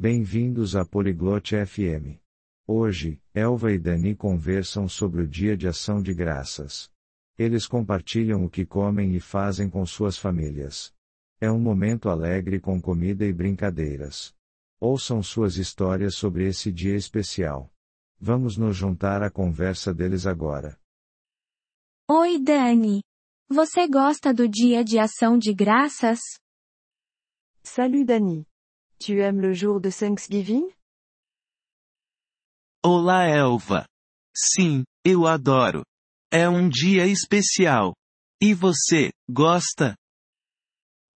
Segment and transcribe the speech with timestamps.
[0.00, 2.22] Bem-vindos à Poliglote FM.
[2.68, 6.88] Hoje, Elva e Dani conversam sobre o Dia de Ação de Graças.
[7.36, 10.94] Eles compartilham o que comem e fazem com suas famílias.
[11.40, 14.32] É um momento alegre com comida e brincadeiras.
[14.78, 17.68] Ouçam suas histórias sobre esse dia especial.
[18.20, 20.78] Vamos nos juntar à conversa deles agora.
[22.08, 23.02] Oi, Dani.
[23.48, 26.20] Você gosta do Dia de Ação de Graças?
[27.64, 28.47] Salut Dani.
[29.00, 30.64] Tu aimes le jour de Thanksgiving?
[32.82, 33.86] Olá Elva.
[34.34, 35.84] Sim, eu adoro.
[36.32, 37.94] É um dia especial.
[38.40, 39.96] E você, gosta?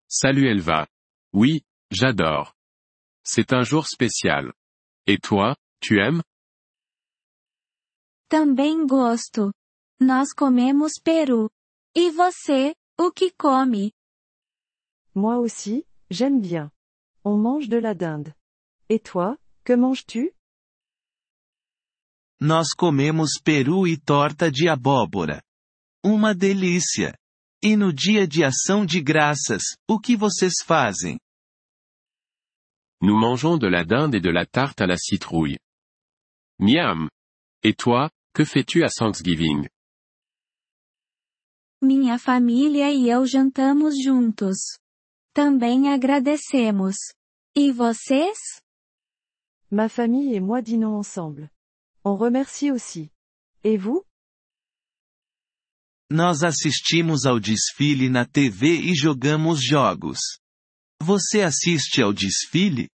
[0.08, 0.88] Salut Elva.
[1.34, 2.54] Oui, j'adore.
[3.26, 4.54] C'est un jour spécial.
[5.08, 6.22] Et toi, tu aimes?
[8.30, 9.52] Também gosto.
[10.00, 11.50] Nós comemos peru.
[11.96, 13.92] E você, o que come?
[15.16, 16.72] Moi aussi, j'aime bien.
[17.24, 18.34] On mange de la dinde.
[18.90, 20.34] Et toi, que manges-tu?
[22.40, 25.44] Nós comemos peru e torta de abóbora.
[26.04, 27.16] Uma delícia!
[27.64, 31.20] E no dia de ação de graças, o que vocês fazem?
[33.00, 35.60] Nous mangeons de la dinde et de la tarte à la citrouille.
[36.60, 37.08] Miam!
[37.64, 39.68] Et toi, que fais-tu à Thanksgiving?
[41.84, 44.81] Minha família e eu jantamos juntos.
[45.34, 46.96] Também agradecemos.
[47.56, 48.62] E vocês?
[49.72, 51.50] Ma famille et moi dînons ensemble.
[52.04, 53.10] On remercie aussi.
[53.64, 54.04] Et vous?
[56.10, 60.20] Nós assistimos ao desfile na TV e jogamos jogos.
[61.02, 62.90] Você assiste ao desfile?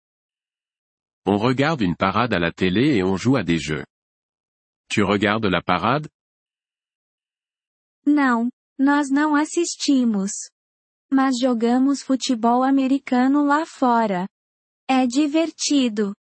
[1.24, 3.84] On regarde une parade à la télé et on joue à des jeux.
[4.88, 6.08] Tu regardes la parade?
[8.04, 10.32] Não, nós não assistimos.
[11.16, 14.28] Mas jogamos futebol americano lá fora.
[14.88, 16.12] É divertido.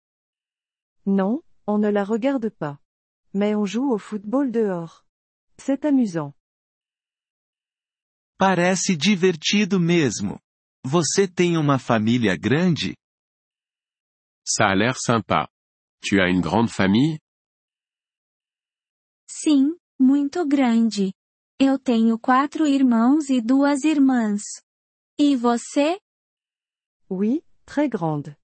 [1.04, 2.78] Non, on ne la regarde pas.
[3.34, 5.04] Mais on joue au football dehors.
[5.58, 6.32] C'est amusant.
[8.38, 10.40] Parece divertido mesmo.
[10.86, 12.94] Você tem uma família grande?
[14.48, 15.50] Ça a l'air sympa.
[16.04, 17.18] Tu as une grande famille?
[19.28, 21.12] Sim, muito grande.
[21.60, 24.44] Eu tenho quatro irmãos e duas irmãs.
[25.18, 26.00] E você?
[27.10, 28.36] Oui, très grande.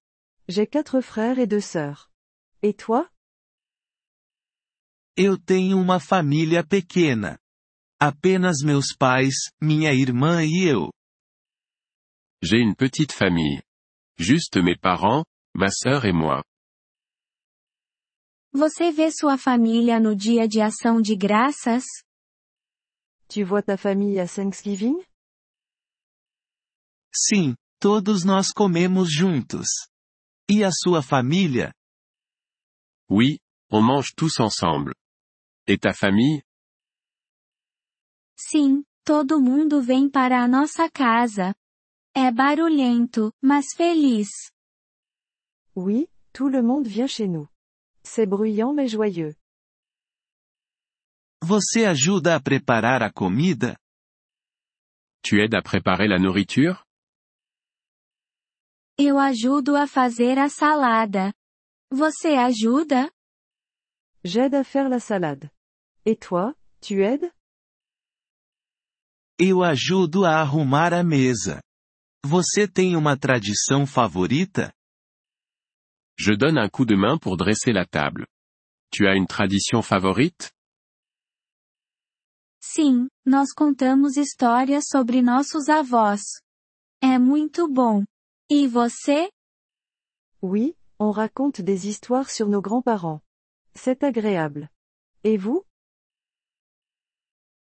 [0.48, 2.08] J'ai quatre frères et deux sœurs.
[2.62, 3.10] Et toi?
[5.16, 7.38] Eu tenho uma família pequena.
[8.00, 10.90] Apenas meus pais, minha irmã e eu.
[12.42, 13.62] J'ai une petite famille.
[14.16, 16.42] Juste mes parents, ma sœur et moi.
[18.52, 21.84] Você vê sua família no dia de ação de graças?
[23.28, 24.96] Tu vois ta famille à Thanksgiving?
[27.14, 29.66] Sim, todos nós comemos juntos.
[30.48, 31.72] E a sua família?
[33.08, 33.38] Oui,
[33.70, 34.94] on mange tous ensemble.
[35.66, 36.42] Et ta famille?
[38.36, 41.54] Sim, todo mundo vem para a nossa casa.
[42.14, 44.28] É barulhento, mas feliz.
[45.76, 47.48] Oui, tout le monde vient chez nous.
[48.02, 49.34] C'est bruyant mais joyeux.
[51.42, 53.76] Você ajuda a preparar a comida?
[55.22, 56.84] Tu aides à préparer la nourriture?
[59.02, 61.32] Eu ajudo a fazer a salada.
[61.90, 63.10] Você ajuda?
[64.22, 65.50] J'aide à faire la salade.
[66.04, 67.32] Et toi, tu aides?
[69.38, 71.62] Eu ajudo a arrumar a mesa.
[72.26, 74.70] Você tem uma tradição favorita?
[76.18, 78.26] Je donne un coup de main pour dresser la table.
[78.92, 80.52] Tu as une tradition favorite?
[82.62, 86.20] Sim, nós contamos histórias sobre nossos avós.
[87.02, 88.04] É muito bom.
[88.52, 89.30] E você?
[90.42, 93.22] Oui, on raconte des histoires sur nos grands-parents.
[93.76, 94.68] C'est agréable.
[95.22, 95.64] Et vous?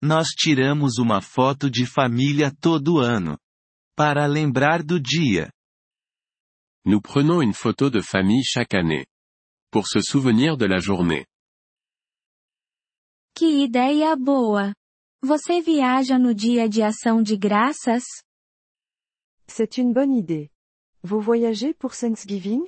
[0.02, 3.38] Nós tiramos uma foto de família todo ano.
[3.96, 5.52] Para lembrar do dia.
[6.84, 9.06] Nous prenons une photo de famille chaque année.
[9.70, 11.24] Pour se souvenir de la journée.
[13.36, 14.74] Que ideia boa!
[15.22, 18.02] Você viaja no dia de ação de graças?
[19.46, 20.51] C'est une bonne idée.
[21.04, 22.64] Vous voyagez pour Thanksgiving?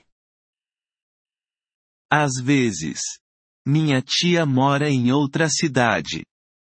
[2.10, 3.00] Às vezes.
[3.66, 6.24] Minha tia mora em outra cidade.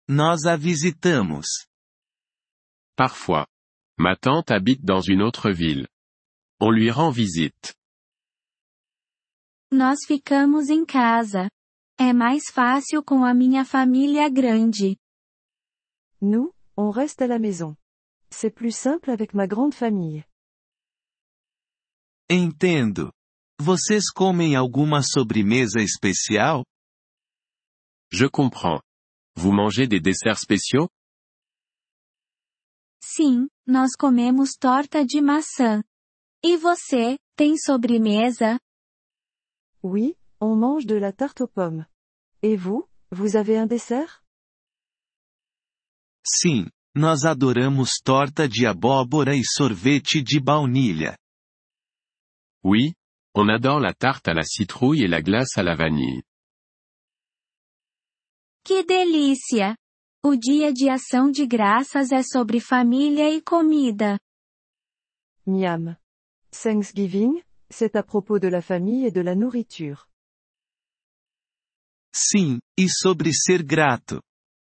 [0.08, 1.48] Nós a visitamos.
[2.96, 3.48] Parfois.
[3.98, 5.88] Ma tante habite dans une autre ville.
[6.60, 7.74] On lui rend visite.
[9.72, 11.50] Nós ficamos em casa.
[11.98, 14.98] É mais fácil com a minha família grande.
[16.22, 17.76] Nous, on reste à la maison.
[18.30, 20.26] C'est plus simple avec ma grande famille.
[22.30, 23.12] Entendo.
[23.62, 26.66] Vocês comem alguma sobremesa especial?
[28.12, 28.82] Je comprends.
[29.38, 30.90] Vous mangez des desserts spéciaux
[33.00, 35.84] Sim, nós comemos torta de maçã.
[36.44, 38.60] E você, tem sobremesa?
[39.84, 41.86] Oui, on mange de la tarte aux pommes.
[42.42, 44.24] Et vous, vous avez un dessert
[46.26, 51.16] Sim, nós adoramos torta de abóbora e sorvete de baunilha.
[52.68, 52.96] Oui,
[53.36, 56.24] on adore la tarte à la citrouille et la glace à la vanille.
[58.64, 59.78] Que delícia!
[60.24, 64.20] O dia de ação de graças é sobre família e comida.
[65.46, 65.96] Miam.
[66.52, 70.08] Thanksgiving, c'est à propos de la famille et de la nourriture.
[72.16, 74.24] Sim, e sobre ser grato.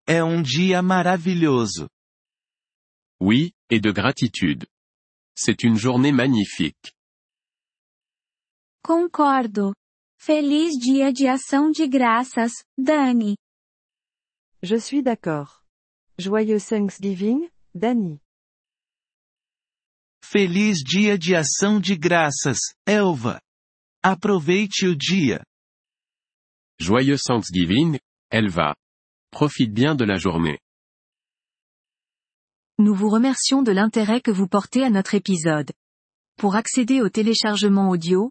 [0.06, 1.88] É um dia maravilhoso.
[3.18, 4.66] Oui, et de gratitude.
[5.34, 6.97] C'est une journée magnifique.
[8.84, 9.74] Concordo.
[10.20, 13.36] Feliz dia de ação de graças, Dani.
[14.62, 15.62] Je suis d'accord.
[16.18, 18.20] Joyeux Thanksgiving, Danny.
[20.24, 23.40] Feliz dia de ação de graças, Elva.
[24.02, 25.44] Aproveite o dia.
[26.80, 27.98] Joyeux Thanksgiving,
[28.30, 28.74] Elva.
[29.30, 30.58] Profite bien de la journée.
[32.78, 35.72] Nous vous remercions de l'intérêt que vous portez à notre épisode.
[36.36, 38.30] Pour accéder au téléchargement audio,